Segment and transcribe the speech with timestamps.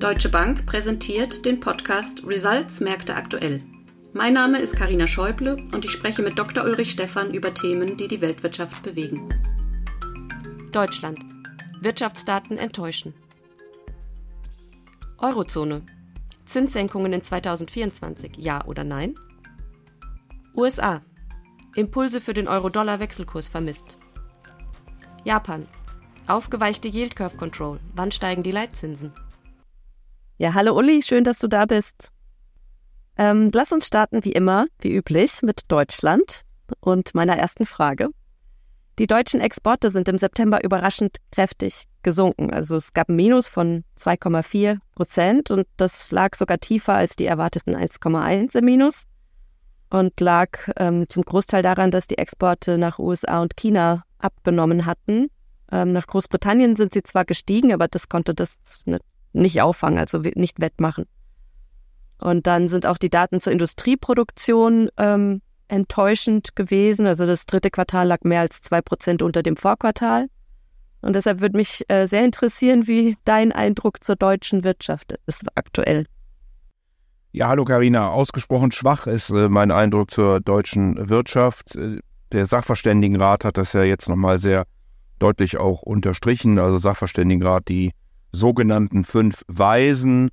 [0.00, 3.62] Deutsche Bank präsentiert den Podcast Results Märkte aktuell.
[4.14, 6.64] Mein Name ist Karina Schäuble und ich spreche mit Dr.
[6.64, 9.28] Ulrich Stephan über Themen, die die Weltwirtschaft bewegen.
[10.72, 11.20] Deutschland.
[11.82, 13.12] Wirtschaftsdaten enttäuschen.
[15.18, 15.82] Eurozone.
[16.46, 19.16] Zinssenkungen in 2024, ja oder nein?
[20.56, 21.02] USA.
[21.74, 23.98] Impulse für den Euro-Dollar-Wechselkurs vermisst.
[25.24, 25.68] Japan.
[26.26, 27.80] Aufgeweichte Yield Curve Control.
[27.94, 29.12] Wann steigen die Leitzinsen?
[30.40, 32.10] Ja, hallo Uli, schön, dass du da bist.
[33.18, 36.46] Ähm, lass uns starten wie immer, wie üblich, mit Deutschland
[36.80, 38.08] und meiner ersten Frage.
[38.98, 42.54] Die deutschen Exporte sind im September überraschend kräftig gesunken.
[42.54, 47.26] Also es gab ein Minus von 2,4 Prozent und das lag sogar tiefer als die
[47.26, 49.04] erwarteten 1,1 im Minus
[49.90, 55.26] und lag ähm, zum Großteil daran, dass die Exporte nach USA und China abgenommen hatten.
[55.70, 58.56] Ähm, nach Großbritannien sind sie zwar gestiegen, aber das konnte das
[59.32, 61.06] nicht auffangen, also nicht wettmachen.
[62.18, 67.06] Und dann sind auch die Daten zur Industrieproduktion ähm, enttäuschend gewesen.
[67.06, 70.26] Also das dritte Quartal lag mehr als zwei Prozent unter dem Vorquartal.
[71.00, 76.04] Und deshalb würde mich äh, sehr interessieren, wie dein Eindruck zur deutschen Wirtschaft ist aktuell.
[77.32, 78.10] Ja, hallo Karina.
[78.10, 81.76] Ausgesprochen schwach ist äh, mein Eindruck zur deutschen Wirtschaft.
[81.76, 82.00] Äh,
[82.32, 84.66] der Sachverständigenrat hat das ja jetzt nochmal sehr
[85.18, 86.58] deutlich auch unterstrichen.
[86.58, 87.92] Also Sachverständigenrat, die
[88.32, 90.30] sogenannten fünf Weisen,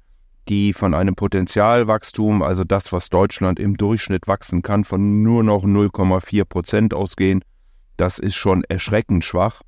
[0.47, 5.65] die von einem Potenzialwachstum, also das, was Deutschland im Durchschnitt wachsen kann, von nur noch
[5.65, 7.41] 0,4 Prozent ausgehen.
[7.97, 9.61] Das ist schon erschreckend schwach.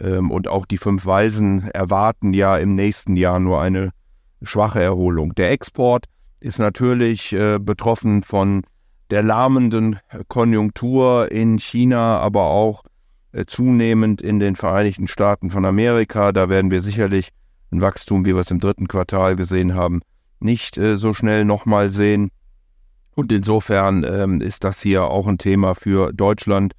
[0.00, 3.90] Ähm, und auch die fünf Weisen erwarten ja im nächsten Jahr nur eine
[4.42, 5.34] schwache Erholung.
[5.34, 6.06] Der Export
[6.40, 8.62] ist natürlich äh, betroffen von
[9.10, 12.82] der lahmenden Konjunktur in China, aber auch
[13.32, 16.32] äh, zunehmend in den Vereinigten Staaten von Amerika.
[16.32, 17.30] Da werden wir sicherlich
[17.76, 20.00] ein Wachstum, wie wir es im dritten Quartal gesehen haben,
[20.40, 22.30] nicht äh, so schnell nochmal sehen.
[23.14, 26.74] Und insofern ähm, ist das hier auch ein Thema für Deutschland.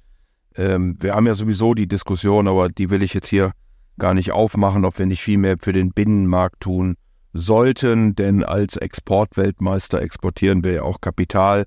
[0.54, 3.52] Ähm, wir haben ja sowieso die Diskussion, aber die will ich jetzt hier
[3.98, 6.96] gar nicht aufmachen, ob wir nicht viel mehr für den Binnenmarkt tun
[7.32, 11.66] sollten, denn als Exportweltmeister exportieren wir ja auch Kapital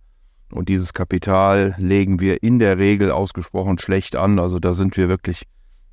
[0.51, 4.39] und dieses Kapital legen wir in der Regel ausgesprochen schlecht an.
[4.39, 5.43] Also da sind wir wirklich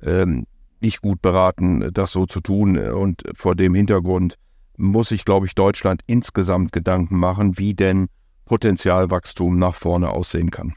[0.01, 0.45] ähm,
[0.81, 2.77] nicht gut beraten, das so zu tun.
[2.77, 4.35] Und vor dem Hintergrund
[4.77, 8.07] muss sich, glaube ich, Deutschland insgesamt Gedanken machen, wie denn
[8.45, 10.73] Potenzialwachstum nach vorne aussehen kann.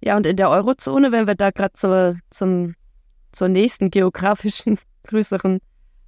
[0.00, 5.58] Ja, und in der Eurozone, wenn wir da gerade zur, zur nächsten geografischen größeren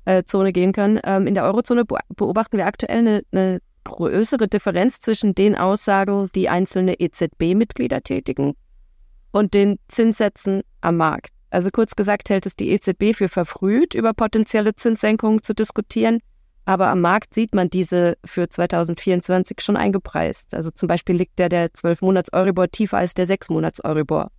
[0.05, 5.01] äh, Zone gehen können, ähm, in der Eurozone beobachten wir aktuell eine, eine größere Differenz
[5.01, 8.55] zwischen den Aussagen, die einzelne EZB-Mitglieder tätigen
[9.33, 11.31] und den Zinssätzen am Markt.
[11.51, 16.21] Also kurz gesagt hält es die EZB für verfrüht, über potenzielle Zinssenkungen zu diskutieren,
[16.69, 20.53] aber am Markt sieht man diese für 2024 schon eingepreist.
[20.53, 24.31] Also zum Beispiel liegt der der 12-Monats-Euribor tiefer als der 6-Monats-Euribor.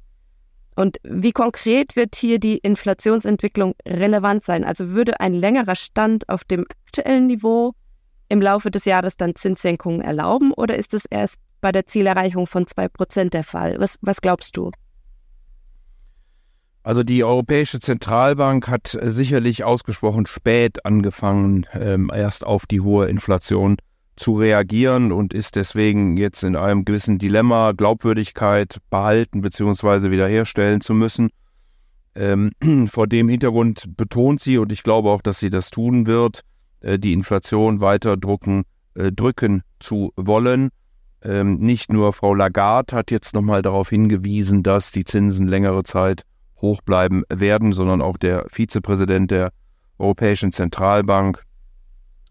[0.75, 4.63] Und wie konkret wird hier die Inflationsentwicklung relevant sein?
[4.63, 7.73] Also würde ein längerer Stand auf dem aktuellen Niveau
[8.29, 12.65] im Laufe des Jahres dann Zinssenkungen erlauben oder ist es erst bei der Zielerreichung von
[12.65, 13.75] 2% der Fall?
[13.79, 14.71] Was, was glaubst du?
[16.83, 23.77] Also die Europäische Zentralbank hat sicherlich ausgesprochen spät angefangen, ähm, erst auf die hohe Inflation
[24.15, 30.11] zu reagieren und ist deswegen jetzt in einem gewissen Dilemma, Glaubwürdigkeit behalten bzw.
[30.11, 31.29] wiederherstellen zu müssen.
[32.15, 32.51] Ähm,
[32.87, 36.41] vor dem Hintergrund betont sie, und ich glaube auch, dass sie das tun wird,
[36.81, 38.63] äh, die Inflation weiter drucken,
[38.95, 40.69] äh, drücken zu wollen.
[41.21, 46.23] Ähm, nicht nur Frau Lagarde hat jetzt nochmal darauf hingewiesen, dass die Zinsen längere Zeit
[46.61, 49.51] hoch bleiben werden, sondern auch der Vizepräsident der
[49.97, 51.43] Europäischen Zentralbank,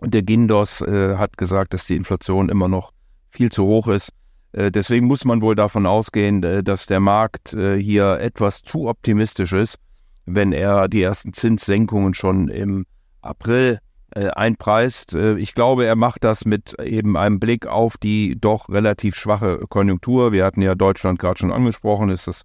[0.01, 2.93] der Gindos, äh, hat gesagt, dass die Inflation immer noch
[3.31, 4.11] viel zu hoch ist.
[4.53, 8.89] Äh, deswegen muss man wohl davon ausgehen, äh, dass der Markt äh, hier etwas zu
[8.89, 9.77] optimistisch ist,
[10.25, 12.87] wenn er die ersten Zinssenkungen schon im
[13.21, 13.81] April
[14.15, 15.15] äh, einpreist.
[15.15, 19.59] Äh, ich glaube, er macht das mit eben einem Blick auf die doch relativ schwache
[19.69, 20.33] Konjunktur.
[20.33, 22.43] Wir hatten ja Deutschland gerade schon angesprochen, ist das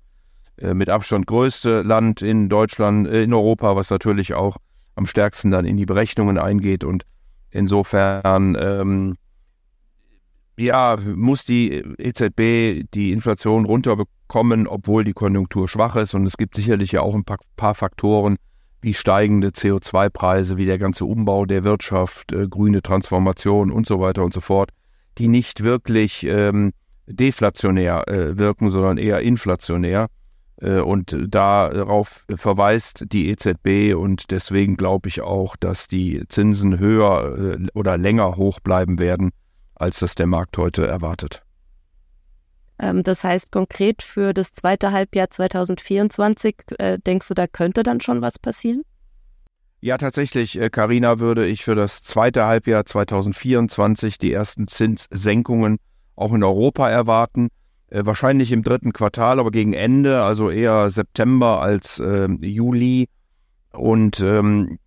[0.57, 4.57] äh, mit Abstand größte Land in Deutschland, in Europa, was natürlich auch
[4.95, 6.83] am stärksten dann in die Berechnungen eingeht.
[6.83, 7.06] Und
[7.50, 9.15] insofern ähm,
[10.57, 16.13] ja, muss die EZB die Inflation runterbekommen, obwohl die Konjunktur schwach ist.
[16.13, 18.36] Und es gibt sicherlich ja auch ein paar Faktoren,
[18.84, 24.24] wie steigende CO2-Preise, wie der ganze Umbau der Wirtschaft, äh, grüne Transformation und so weiter
[24.24, 24.72] und so fort,
[25.18, 26.74] die nicht wirklich ähm,
[27.08, 30.08] deflationär äh, wirken, sondern eher inflationär.
[30.62, 37.38] Äh, und darauf verweist die EZB und deswegen glaube ich auch, dass die Zinsen höher
[37.38, 39.32] äh, oder länger hoch bleiben werden,
[39.76, 41.42] als das der Markt heute erwartet.
[42.80, 48.02] Ähm, das heißt konkret für das zweite Halbjahr 2024, äh, denkst du, da könnte dann
[48.02, 48.84] schon was passieren?
[49.81, 55.78] Ja, tatsächlich, Karina, würde ich für das zweite Halbjahr 2024 die ersten Zinssenkungen
[56.16, 57.50] auch in Europa erwarten.
[57.94, 63.08] Äh, wahrscheinlich im dritten Quartal, aber gegen Ende, also eher September als äh, Juli.
[63.72, 64.80] Und ähm,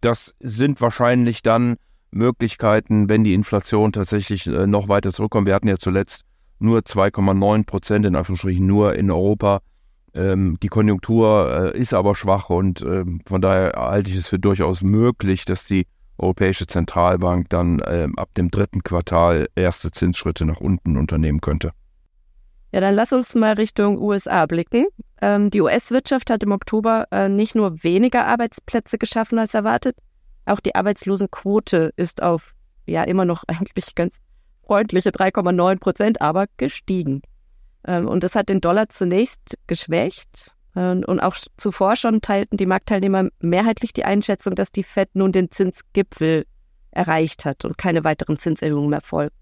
[0.00, 1.76] das sind wahrscheinlich dann
[2.12, 5.48] Möglichkeiten, wenn die Inflation tatsächlich äh, noch weiter zurückkommt.
[5.48, 6.22] Wir hatten ja zuletzt
[6.62, 9.60] nur 2,9 Prozent, in Anführungsstrichen nur in Europa.
[10.14, 14.38] Ähm, die Konjunktur äh, ist aber schwach und ähm, von daher halte ich es für
[14.38, 15.86] durchaus möglich, dass die
[16.18, 21.72] Europäische Zentralbank dann ähm, ab dem dritten Quartal erste Zinsschritte nach unten unternehmen könnte.
[22.72, 24.86] Ja, dann lass uns mal Richtung USA blicken.
[25.20, 29.96] Ähm, die US-Wirtschaft hat im Oktober äh, nicht nur weniger Arbeitsplätze geschaffen als erwartet,
[30.44, 32.54] auch die Arbeitslosenquote ist auf
[32.86, 34.18] ja immer noch eigentlich ganz
[34.72, 37.20] freundliche 3,9 Prozent, aber gestiegen.
[37.86, 40.54] Ähm, und das hat den Dollar zunächst geschwächt.
[40.74, 45.30] Ähm, und auch zuvor schon teilten die Marktteilnehmer mehrheitlich die Einschätzung, dass die Fed nun
[45.30, 46.46] den Zinsgipfel
[46.90, 49.34] erreicht hat und keine weiteren Zinserhöhungen mehr folgen.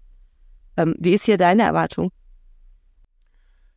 [0.75, 2.11] Ähm, wie ist hier deine Erwartung?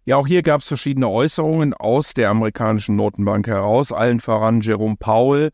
[0.07, 4.97] Ja, auch hier gab es verschiedene Äußerungen aus der amerikanischen Notenbank heraus, allen voran Jerome
[4.99, 5.51] Powell,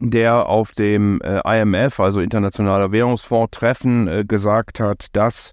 [0.00, 5.52] der auf dem äh, IMF, also Internationaler Währungsfonds, Treffen äh, gesagt hat, dass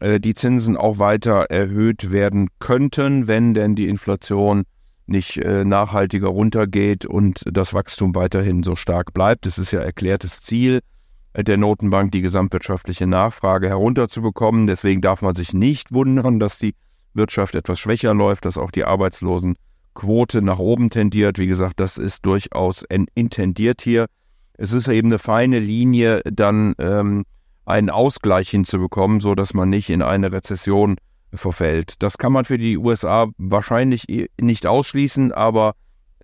[0.00, 4.64] äh, die Zinsen auch weiter erhöht werden könnten, wenn denn die Inflation
[5.06, 9.46] nicht äh, nachhaltiger runtergeht und das Wachstum weiterhin so stark bleibt.
[9.46, 10.80] Es ist ja erklärtes Ziel
[11.32, 14.66] äh, der Notenbank, die gesamtwirtschaftliche Nachfrage herunterzubekommen.
[14.66, 16.74] Deswegen darf man sich nicht wundern, dass die
[17.14, 18.84] Wirtschaft etwas schwächer läuft, dass auch die
[19.96, 21.38] Arbeitslosenquote nach oben tendiert.
[21.38, 22.84] Wie gesagt, das ist durchaus
[23.14, 24.06] intendiert hier.
[24.54, 27.24] Es ist eben eine feine Linie, dann ähm,
[27.64, 30.96] einen Ausgleich hinzubekommen, so dass man nicht in eine Rezession
[31.32, 32.02] verfällt.
[32.02, 34.06] Das kann man für die USA wahrscheinlich
[34.40, 35.74] nicht ausschließen, aber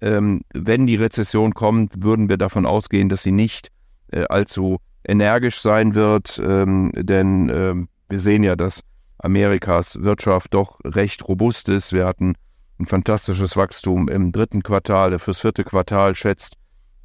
[0.00, 3.68] ähm, wenn die Rezession kommt, würden wir davon ausgehen, dass sie nicht
[4.12, 8.82] äh, allzu energisch sein wird, ähm, denn ähm, wir sehen ja, dass
[9.18, 11.92] Amerikas Wirtschaft doch recht robust ist.
[11.92, 12.34] Wir hatten
[12.82, 15.18] ein fantastisches Wachstum im dritten Quartal.
[15.18, 16.56] Fürs vierte Quartal schätzt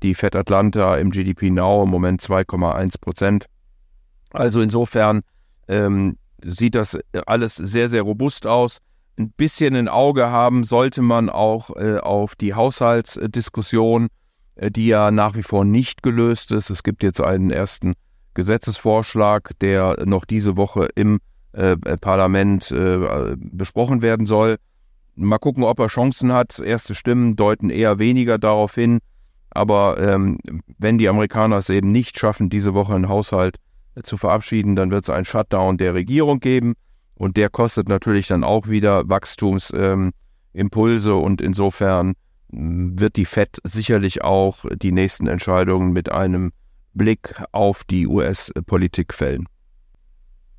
[0.03, 3.45] die Fed Atlanta im GDP Now im Moment 2,1 Prozent.
[4.31, 5.21] Also insofern
[5.67, 8.79] ähm, sieht das alles sehr, sehr robust aus.
[9.19, 14.07] Ein bisschen ein Auge haben sollte man auch äh, auf die Haushaltsdiskussion,
[14.55, 16.69] äh, die ja nach wie vor nicht gelöst ist.
[16.69, 17.93] Es gibt jetzt einen ersten
[18.33, 21.19] Gesetzesvorschlag, der noch diese Woche im
[21.53, 24.57] äh, Parlament äh, besprochen werden soll.
[25.17, 26.59] Mal gucken, ob er Chancen hat.
[26.59, 28.99] Erste Stimmen deuten eher weniger darauf hin.
[29.49, 30.37] Aber ähm,
[30.77, 33.57] wenn die Amerikaner es eben nicht schaffen, diese Woche einen Haushalt
[33.95, 36.75] äh, zu verabschieden, dann wird es einen Shutdown der Regierung geben.
[37.15, 41.11] Und der kostet natürlich dann auch wieder Wachstumsimpulse.
[41.11, 42.13] Ähm, und insofern
[42.49, 46.51] wird die FED sicherlich auch die nächsten Entscheidungen mit einem
[46.93, 49.45] Blick auf die US-Politik fällen.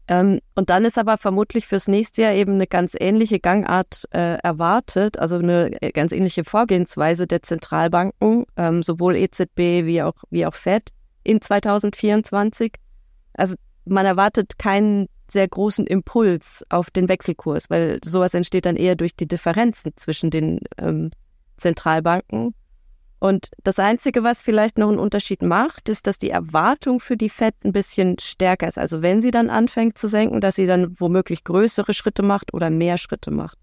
[0.08, 4.38] Ähm, und dann ist aber vermutlich fürs nächste Jahr eben eine ganz ähnliche Gangart äh,
[4.38, 10.46] erwartet, also eine äh, ganz ähnliche Vorgehensweise der Zentralbanken, ähm, sowohl EZB wie auch, wie
[10.46, 10.91] auch Fed
[11.24, 12.72] in 2024.
[13.34, 18.96] Also man erwartet keinen sehr großen Impuls auf den Wechselkurs, weil sowas entsteht dann eher
[18.96, 21.10] durch die Differenzen zwischen den ähm,
[21.58, 22.55] Zentralbanken.
[23.20, 27.29] Und das Einzige, was vielleicht noch einen Unterschied macht, ist, dass die Erwartung für die
[27.29, 28.79] FED ein bisschen stärker ist.
[28.79, 32.70] Also wenn sie dann anfängt zu senken, dass sie dann womöglich größere Schritte macht oder
[32.70, 33.58] mehr Schritte macht.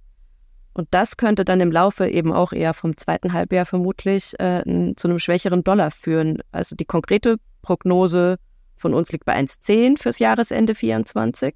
[0.74, 4.62] Und das könnte dann im Laufe eben auch eher vom zweiten Halbjahr vermutlich äh,
[4.98, 6.44] zu einem schwächeren Dollar führen.
[6.52, 8.36] Also die konkrete Prognose
[8.76, 11.56] von uns liegt bei 1,10 fürs Jahresende 24.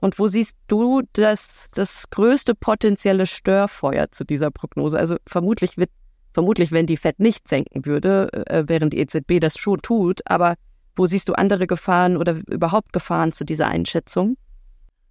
[0.00, 4.98] Und wo siehst du das, das größte potenzielle Störfeuer zu dieser Prognose?
[4.98, 5.90] Also vermutlich wird
[6.32, 10.20] Vermutlich, wenn die Fed nicht senken würde, äh, während die EZB das schon tut.
[10.26, 10.54] Aber
[10.96, 14.36] wo siehst du andere Gefahren oder überhaupt Gefahren zu dieser Einschätzung?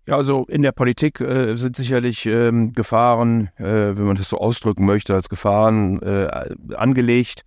[0.07, 4.37] Ja, also in der Politik äh, sind sicherlich ähm, Gefahren, äh, wenn man das so
[4.37, 6.27] ausdrücken möchte, als Gefahren äh,
[6.75, 7.43] angelegt.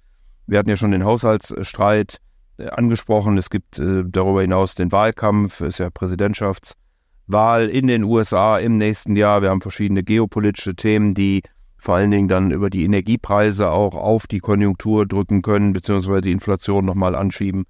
[0.47, 2.19] Wir hatten ja schon den Haushaltsstreit
[2.59, 3.39] äh, angesprochen.
[3.39, 9.17] Es gibt äh, darüber hinaus den Wahlkampf, ist ja Präsidentschaftswahl in den USA im nächsten
[9.17, 9.43] Jahr.
[9.43, 11.43] Wir haben verschiedene geopolitische Themen, die
[11.85, 16.33] vor allen Dingen dann über die Energiepreise auch auf die Konjunktur drücken können, beziehungsweise die
[16.33, 17.67] Inflation nochmal anschieben.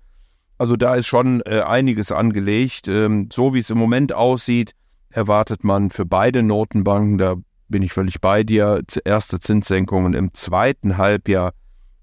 [0.56, 2.86] Also da ist schon äh, einiges angelegt.
[2.86, 4.70] Ähm, so wie es im Moment aussieht,
[5.10, 7.34] erwartet man für beide Notenbanken, da
[7.68, 8.82] bin ich völlig bei dir.
[9.04, 11.54] Erste Zinssenkungen im zweiten Halbjahr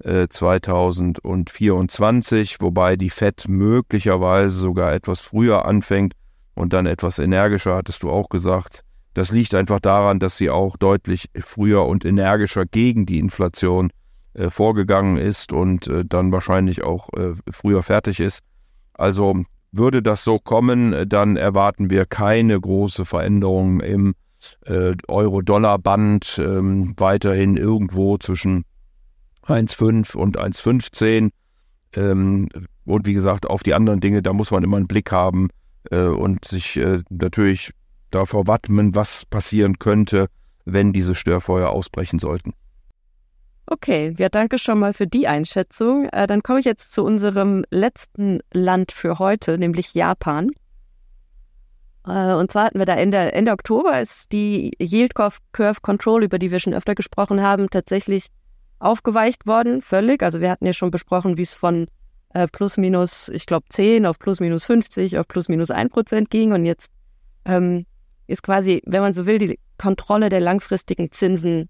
[0.03, 6.13] 2024, wobei die FED möglicherweise sogar etwas früher anfängt
[6.56, 8.84] und dann etwas energischer, hattest du auch gesagt.
[9.13, 13.91] Das liegt einfach daran, dass sie auch deutlich früher und energischer gegen die Inflation
[14.34, 18.44] äh, vorgegangen ist und äh, dann wahrscheinlich auch äh, früher fertig ist.
[18.94, 24.13] Also würde das so kommen, äh, dann erwarten wir keine große Veränderung im
[24.65, 28.63] äh, Euro-Dollar-Band, ähm, weiterhin irgendwo zwischen
[29.46, 31.32] 1,5 und 1,15.
[31.94, 32.48] Ähm,
[32.86, 35.50] und wie gesagt, auf die anderen Dinge, da muss man immer einen Blick haben
[35.89, 37.72] äh, und sich natürlich
[38.12, 40.27] davor wappnen, was passieren könnte,
[40.65, 42.53] wenn diese Störfeuer ausbrechen sollten.
[43.65, 46.06] Okay, ja, danke schon mal für die Einschätzung.
[46.10, 50.51] Äh, dann komme ich jetzt zu unserem letzten Land für heute, nämlich Japan.
[52.06, 56.39] Äh, und zwar hatten wir da Ende, Ende Oktober ist die Yield Curve Control, über
[56.39, 58.27] die wir schon öfter gesprochen haben, tatsächlich
[58.80, 60.24] aufgeweicht worden, völlig.
[60.24, 61.88] Also wir hatten ja schon besprochen, wie es von
[62.34, 66.30] äh, plus minus, ich glaube 10 auf plus minus 50 auf plus minus 1 Prozent
[66.30, 66.51] ging.
[66.51, 66.91] Und jetzt
[67.46, 67.86] ähm,
[68.27, 71.69] ist quasi, wenn man so will, die Kontrolle der langfristigen Zinsen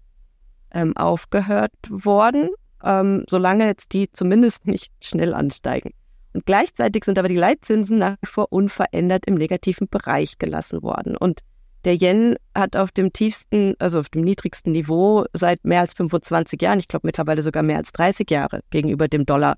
[0.72, 2.50] ähm, aufgehört worden,
[2.84, 5.92] ähm, solange jetzt die zumindest nicht schnell ansteigen.
[6.32, 11.16] Und gleichzeitig sind aber die Leitzinsen nach wie vor unverändert im negativen Bereich gelassen worden.
[11.16, 11.40] Und
[11.84, 16.62] der Yen hat auf dem tiefsten, also auf dem niedrigsten Niveau seit mehr als 25
[16.62, 19.56] Jahren, ich glaube mittlerweile sogar mehr als 30 Jahre gegenüber dem Dollar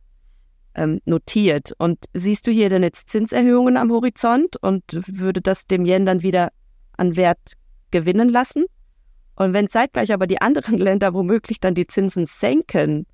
[0.74, 1.74] ähm, notiert.
[1.78, 6.22] Und siehst du hier denn jetzt Zinserhöhungen am Horizont und würde das dem Yen dann
[6.22, 6.48] wieder
[6.96, 7.54] an Wert
[7.90, 8.64] gewinnen lassen?
[9.36, 13.06] Und wenn zeitgleich aber die anderen Länder womöglich dann die Zinsen senken,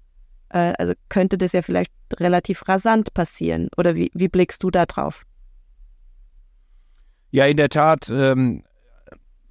[0.51, 3.69] äh, also könnte das ja vielleicht relativ rasant passieren.
[3.77, 5.25] Oder wie, wie blickst du da drauf?
[7.31, 8.65] Ja, in der Tat ähm,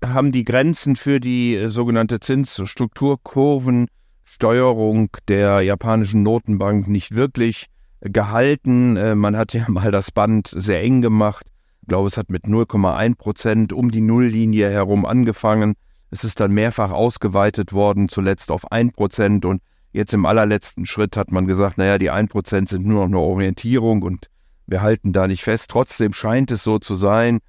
[0.04, 7.68] haben die Grenzen für die äh, sogenannte Zinsstrukturkurvensteuerung der japanischen Notenbank nicht wirklich
[8.02, 8.98] äh, gehalten.
[8.98, 11.46] Äh, man hat ja mal das Band sehr eng gemacht.
[11.90, 15.74] Ich glaube, es hat mit 0,1 Prozent um die Nulllinie herum angefangen.
[16.12, 19.44] Es ist dann mehrfach ausgeweitet worden, zuletzt auf 1 Prozent.
[19.44, 23.08] Und jetzt im allerletzten Schritt hat man gesagt, naja, die 1 Prozent sind nur noch
[23.08, 24.28] eine Orientierung und
[24.68, 25.72] wir halten da nicht fest.
[25.72, 27.40] Trotzdem scheint es so zu sein,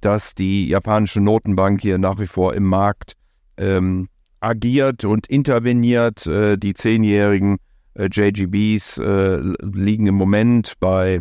[0.00, 3.16] dass die japanische Notenbank hier nach wie vor im Markt
[3.58, 4.08] ähm,
[4.40, 6.26] agiert und interveniert.
[6.26, 7.58] Äh, die zehnjährigen
[7.92, 11.20] äh, JGBs äh, liegen im Moment bei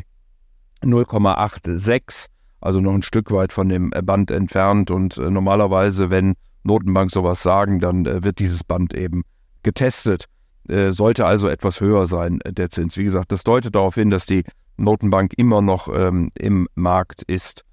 [0.81, 2.29] 0,86,
[2.61, 4.91] also noch ein Stück weit von dem Band entfernt.
[4.91, 9.23] Und äh, normalerweise, wenn Notenbank sowas sagen, dann äh, wird dieses Band eben
[9.63, 10.25] getestet.
[10.67, 12.97] Äh, sollte also etwas höher sein, der Zins.
[12.97, 14.43] Wie gesagt, das deutet darauf hin, dass die
[14.77, 17.63] Notenbank immer noch ähm, im Markt ist.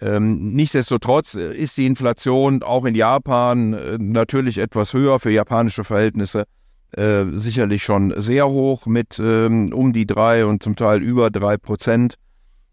[0.00, 5.84] Ähm, nichtsdestotrotz äh, ist die Inflation auch in Japan äh, natürlich etwas höher für japanische
[5.84, 6.44] Verhältnisse.
[6.92, 11.56] Äh, sicherlich schon sehr hoch mit ähm, um die drei und zum Teil über drei
[11.56, 12.16] Prozent.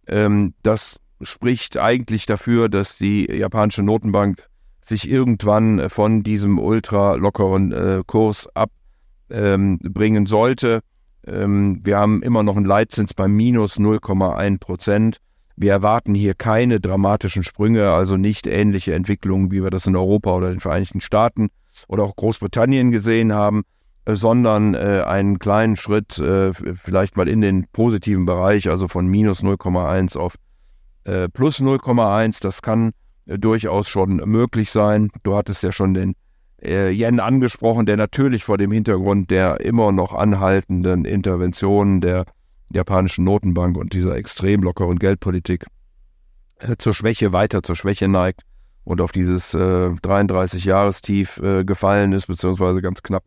[0.07, 4.47] Ähm, das spricht eigentlich dafür, dass die japanische Notenbank
[4.81, 10.81] sich irgendwann äh, von diesem ultra lockeren äh, Kurs abbringen ähm, sollte.
[11.25, 15.17] Ähm, wir haben immer noch einen Leitzins bei minus 0,1 Prozent.
[15.55, 20.35] Wir erwarten hier keine dramatischen Sprünge, also nicht ähnliche Entwicklungen, wie wir das in Europa
[20.35, 21.49] oder den Vereinigten Staaten
[21.87, 23.63] oder auch Großbritannien gesehen haben,
[24.05, 29.43] äh, sondern äh, einen kleinen Schritt vielleicht mal in den positiven Bereich, also von minus
[29.43, 30.35] 0,1 auf
[31.03, 32.41] äh, plus 0,1.
[32.41, 32.91] Das kann
[33.25, 35.09] äh, durchaus schon möglich sein.
[35.23, 36.15] Du hattest ja schon den
[36.61, 42.25] äh, Yen angesprochen, der natürlich vor dem Hintergrund der immer noch anhaltenden Interventionen der
[42.71, 45.65] japanischen Notenbank und dieser extrem lockeren Geldpolitik
[46.77, 48.43] zur Schwäche, weiter zur Schwäche neigt
[48.83, 53.23] und auf dieses äh, 33-Jahrestief äh, gefallen ist, beziehungsweise ganz knapp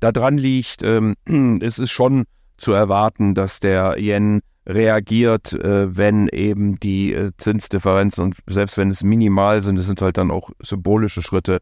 [0.00, 0.82] da dran liegt.
[0.82, 1.14] Ähm,
[1.60, 2.24] es ist schon
[2.56, 8.90] zu erwarten, dass der Yen reagiert, äh, wenn eben die äh, Zinsdifferenzen und selbst wenn
[8.90, 11.60] es minimal sind, es sind halt dann auch symbolische Schritte,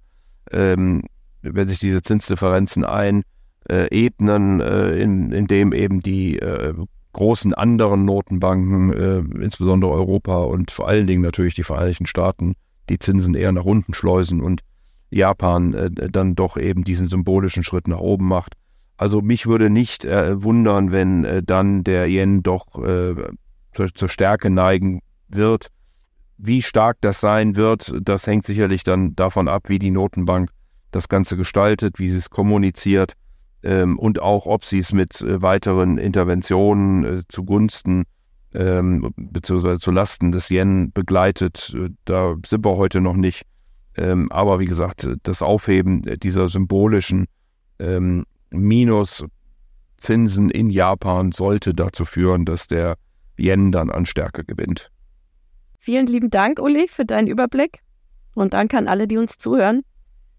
[0.51, 1.03] ähm,
[1.43, 6.75] wenn sich diese Zinsdifferenzen einebnen, äh, in, indem eben die äh,
[7.13, 12.55] großen anderen Notenbanken, äh, insbesondere Europa und vor allen Dingen natürlich die Vereinigten Staaten,
[12.89, 14.61] die Zinsen eher nach unten schleusen und
[15.11, 18.55] Japan äh, dann doch eben diesen symbolischen Schritt nach oben macht.
[19.01, 23.15] Also mich würde nicht äh, wundern, wenn äh, dann der Yen doch äh,
[23.73, 25.69] zur, zur Stärke neigen wird.
[26.37, 30.51] Wie stark das sein wird, das hängt sicherlich dann davon ab, wie die Notenbank
[30.91, 33.15] das Ganze gestaltet, wie sie es kommuniziert
[33.63, 38.05] ähm, und auch, ob sie es mit äh, weiteren Interventionen äh, zugunsten
[38.53, 39.93] ähm, beziehungsweise zu
[40.31, 41.75] des Yen begleitet.
[41.75, 43.45] Äh, da sind wir heute noch nicht.
[43.97, 47.25] Ähm, aber wie gesagt, das Aufheben dieser symbolischen
[47.79, 52.97] ähm, Minuszinsen in Japan sollte dazu führen, dass der
[53.39, 54.91] Yen dann an Stärke gewinnt.
[55.79, 57.81] Vielen lieben Dank, Uli, für deinen Überblick.
[58.35, 59.83] Und danke an alle, die uns zuhören.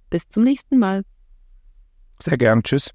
[0.10, 1.04] Bis zum nächsten Mal.
[2.20, 2.64] Sehr gern.
[2.64, 2.92] Tschüss.